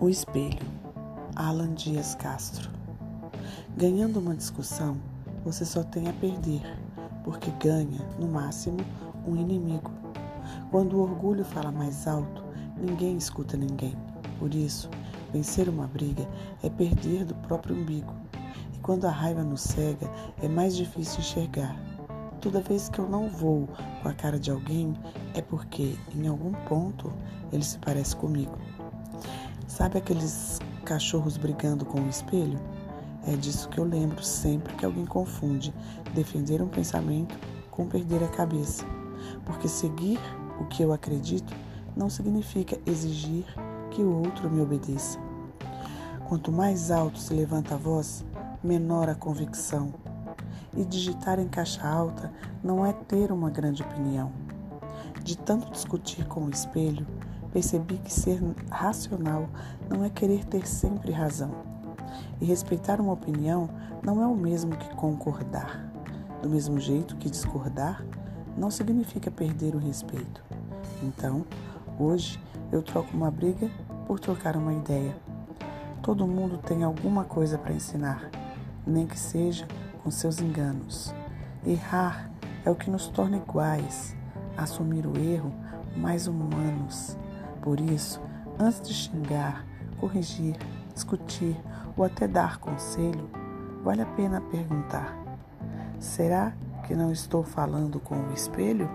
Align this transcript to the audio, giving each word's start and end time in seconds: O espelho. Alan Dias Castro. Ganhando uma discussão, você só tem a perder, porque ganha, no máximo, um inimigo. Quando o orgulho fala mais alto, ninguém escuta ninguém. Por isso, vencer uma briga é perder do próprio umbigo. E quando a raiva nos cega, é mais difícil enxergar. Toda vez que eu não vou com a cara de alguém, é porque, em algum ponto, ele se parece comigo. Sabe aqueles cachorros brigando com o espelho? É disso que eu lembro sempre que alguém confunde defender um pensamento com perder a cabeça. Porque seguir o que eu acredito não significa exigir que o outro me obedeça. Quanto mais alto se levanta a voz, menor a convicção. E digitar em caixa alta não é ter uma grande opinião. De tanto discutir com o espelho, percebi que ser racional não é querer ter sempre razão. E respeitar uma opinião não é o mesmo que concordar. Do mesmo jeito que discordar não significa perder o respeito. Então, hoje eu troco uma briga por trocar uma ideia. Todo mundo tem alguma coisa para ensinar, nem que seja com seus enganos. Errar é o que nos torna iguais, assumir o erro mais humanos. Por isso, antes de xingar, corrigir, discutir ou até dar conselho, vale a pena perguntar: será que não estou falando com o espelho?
O 0.00 0.08
espelho. 0.08 0.64
Alan 1.34 1.74
Dias 1.74 2.14
Castro. 2.14 2.70
Ganhando 3.76 4.20
uma 4.20 4.36
discussão, 4.36 4.96
você 5.44 5.64
só 5.64 5.82
tem 5.82 6.08
a 6.08 6.12
perder, 6.12 6.62
porque 7.24 7.50
ganha, 7.58 7.98
no 8.16 8.28
máximo, 8.28 8.76
um 9.26 9.34
inimigo. 9.34 9.90
Quando 10.70 10.94
o 10.94 11.02
orgulho 11.02 11.44
fala 11.44 11.72
mais 11.72 12.06
alto, 12.06 12.44
ninguém 12.76 13.16
escuta 13.16 13.56
ninguém. 13.56 13.96
Por 14.38 14.54
isso, 14.54 14.88
vencer 15.32 15.68
uma 15.68 15.88
briga 15.88 16.28
é 16.62 16.70
perder 16.70 17.24
do 17.24 17.34
próprio 17.34 17.74
umbigo. 17.74 18.14
E 18.74 18.78
quando 18.78 19.04
a 19.04 19.10
raiva 19.10 19.42
nos 19.42 19.62
cega, 19.62 20.08
é 20.40 20.46
mais 20.46 20.76
difícil 20.76 21.18
enxergar. 21.18 21.76
Toda 22.40 22.60
vez 22.60 22.88
que 22.88 23.00
eu 23.00 23.08
não 23.08 23.28
vou 23.28 23.68
com 24.00 24.08
a 24.08 24.14
cara 24.14 24.38
de 24.38 24.52
alguém, 24.52 24.94
é 25.34 25.42
porque, 25.42 25.96
em 26.14 26.28
algum 26.28 26.52
ponto, 26.68 27.12
ele 27.52 27.64
se 27.64 27.78
parece 27.78 28.14
comigo. 28.14 28.56
Sabe 29.68 29.98
aqueles 29.98 30.58
cachorros 30.86 31.36
brigando 31.36 31.84
com 31.84 32.00
o 32.00 32.08
espelho? 32.08 32.58
É 33.26 33.36
disso 33.36 33.68
que 33.68 33.78
eu 33.78 33.84
lembro 33.84 34.24
sempre 34.24 34.74
que 34.74 34.84
alguém 34.84 35.04
confunde 35.04 35.74
defender 36.14 36.62
um 36.62 36.68
pensamento 36.68 37.38
com 37.70 37.86
perder 37.86 38.24
a 38.24 38.28
cabeça. 38.28 38.86
Porque 39.44 39.68
seguir 39.68 40.18
o 40.58 40.64
que 40.64 40.82
eu 40.82 40.90
acredito 40.90 41.54
não 41.94 42.08
significa 42.08 42.80
exigir 42.86 43.44
que 43.90 44.00
o 44.00 44.24
outro 44.24 44.50
me 44.50 44.62
obedeça. 44.62 45.18
Quanto 46.26 46.50
mais 46.50 46.90
alto 46.90 47.18
se 47.18 47.34
levanta 47.34 47.74
a 47.74 47.78
voz, 47.78 48.24
menor 48.64 49.10
a 49.10 49.14
convicção. 49.14 49.92
E 50.74 50.82
digitar 50.82 51.38
em 51.38 51.46
caixa 51.46 51.86
alta 51.86 52.32
não 52.64 52.86
é 52.86 52.92
ter 52.94 53.30
uma 53.30 53.50
grande 53.50 53.82
opinião. 53.82 54.32
De 55.22 55.36
tanto 55.36 55.70
discutir 55.70 56.26
com 56.26 56.46
o 56.46 56.50
espelho, 56.50 57.06
percebi 57.52 57.98
que 57.98 58.12
ser 58.12 58.40
racional 58.70 59.48
não 59.88 60.04
é 60.04 60.10
querer 60.10 60.44
ter 60.44 60.66
sempre 60.66 61.12
razão. 61.12 61.52
E 62.40 62.44
respeitar 62.44 63.00
uma 63.00 63.12
opinião 63.12 63.68
não 64.02 64.22
é 64.22 64.26
o 64.26 64.34
mesmo 64.34 64.76
que 64.76 64.94
concordar. 64.94 65.90
Do 66.42 66.48
mesmo 66.48 66.78
jeito 66.78 67.16
que 67.16 67.28
discordar 67.28 68.04
não 68.56 68.70
significa 68.70 69.30
perder 69.30 69.74
o 69.74 69.78
respeito. 69.78 70.42
Então, 71.02 71.44
hoje 71.98 72.40
eu 72.70 72.82
troco 72.82 73.16
uma 73.16 73.30
briga 73.30 73.70
por 74.06 74.18
trocar 74.18 74.56
uma 74.56 74.72
ideia. 74.72 75.16
Todo 76.02 76.26
mundo 76.26 76.58
tem 76.58 76.82
alguma 76.82 77.24
coisa 77.24 77.58
para 77.58 77.74
ensinar, 77.74 78.30
nem 78.86 79.06
que 79.06 79.18
seja 79.18 79.66
com 80.02 80.10
seus 80.10 80.40
enganos. 80.40 81.14
Errar 81.66 82.30
é 82.64 82.70
o 82.70 82.74
que 82.74 82.90
nos 82.90 83.08
torna 83.08 83.36
iguais, 83.36 84.16
assumir 84.56 85.06
o 85.06 85.18
erro 85.18 85.52
mais 85.96 86.26
humanos. 86.26 87.16
Por 87.68 87.80
isso, 87.80 88.18
antes 88.58 88.80
de 88.80 88.94
xingar, 88.94 89.62
corrigir, 90.00 90.56
discutir 90.94 91.54
ou 91.98 92.02
até 92.02 92.26
dar 92.26 92.56
conselho, 92.56 93.28
vale 93.84 94.00
a 94.00 94.06
pena 94.06 94.40
perguntar: 94.40 95.14
será 96.00 96.54
que 96.86 96.94
não 96.94 97.12
estou 97.12 97.44
falando 97.44 98.00
com 98.00 98.14
o 98.14 98.32
espelho? 98.32 98.88